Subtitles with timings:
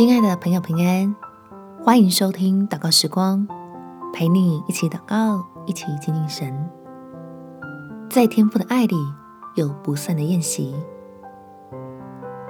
[0.00, 1.14] 亲爱的朋友，平安，
[1.84, 3.46] 欢迎收听祷告时光，
[4.14, 6.70] 陪你一起祷告，一起亲近神。
[8.08, 8.96] 在天父的爱里
[9.56, 10.74] 有不散的宴席。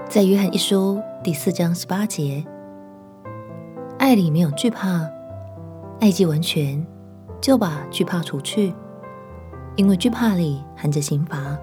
[0.09, 2.47] 在约翰一书第四章十八节，
[3.99, 5.05] 爱里没有惧怕，
[5.99, 6.87] 爱既完全，
[7.41, 8.73] 就把惧怕除去，
[9.75, 11.59] 因为惧怕里含着刑罚，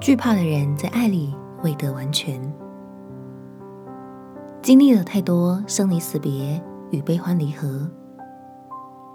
[0.00, 1.32] 惧怕的人在爱里
[1.62, 2.42] 未得完全。
[4.66, 7.88] 经历了太多生离死别与悲欢离合，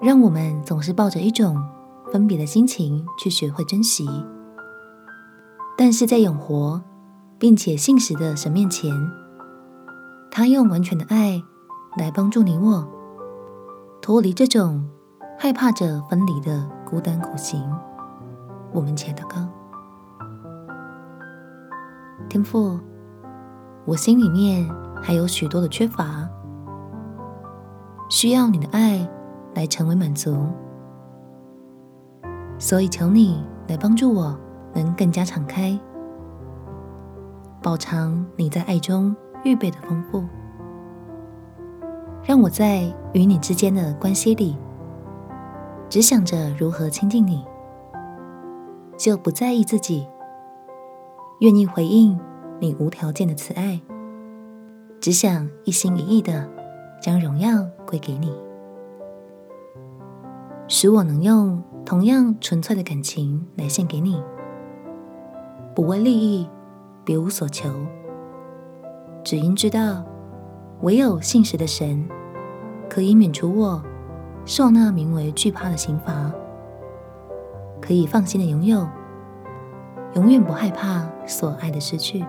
[0.02, 1.62] 让我们总是抱着一种
[2.10, 4.08] 分别的心情去学会珍惜。
[5.78, 6.82] 但是在永活
[7.38, 8.90] 并且信实的神面前，
[10.32, 11.44] 他用完全的爱
[11.98, 12.88] 来帮助你我
[14.02, 14.90] 脱离这种
[15.38, 17.62] 害怕着分离的孤单苦行。
[18.72, 19.46] 我们且祷告：
[22.30, 22.80] 天父，
[23.84, 24.66] 我心里面。
[25.02, 26.30] 还有许多的缺乏，
[28.08, 29.06] 需要你的爱
[29.56, 30.46] 来成为满足，
[32.60, 34.38] 所以求你来帮助我，
[34.76, 35.78] 能更加敞开，
[37.64, 40.24] 饱尝你在爱中预备的丰富，
[42.24, 44.56] 让我在与你之间的关系里，
[45.90, 47.44] 只想着如何亲近你，
[48.96, 50.08] 就不在意自己，
[51.40, 52.20] 愿意回应
[52.60, 53.82] 你无条件的慈爱。
[55.02, 56.48] 只想一心一意的
[57.02, 58.32] 将荣耀归给你，
[60.68, 64.22] 使我能用同样纯粹的感情来献给你，
[65.74, 66.48] 不为利益，
[67.04, 67.74] 别无所求，
[69.24, 70.06] 只因知道
[70.82, 72.08] 唯有信实的神
[72.88, 73.84] 可以免除我
[74.46, 76.32] 受那名为惧怕的刑罚，
[77.82, 78.88] 可以放心的拥有，
[80.14, 82.24] 永远不害怕所爱的失去。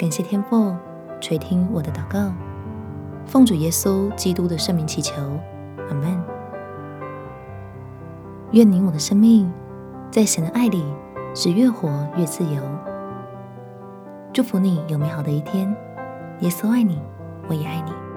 [0.00, 0.74] 感谢天父
[1.20, 2.32] 垂听我的祷告，
[3.26, 5.12] 奉主耶稣基督的圣名祈求，
[5.90, 6.18] 阿门。
[8.52, 9.52] 愿你我的生命
[10.10, 10.82] 在神的爱里
[11.34, 12.62] 是越活越自由。
[14.32, 15.68] 祝福你有美好的一天，
[16.38, 16.98] 耶稣爱你，
[17.46, 18.09] 我也爱你。